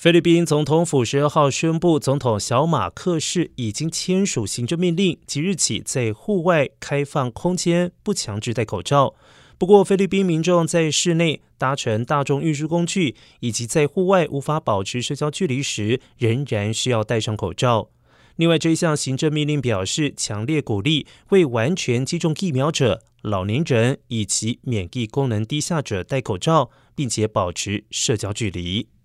[0.00, 9.14] 菲律宾总统府十二号宣布总统小马克式已经签署行政命令即日起在户外开放空间不强制戴口罩。
[9.58, 17.90] 不过菲律宾民众在室内搭乘大众运输工具以及在户外无法保持社交距离时仍然需要戴上口罩。
[18.36, 28.99] 另外这一项行政命令表示强烈鼓励未完全接种疫苗者老年人以及免疫功能低下者戴口罩并且保持社交距离。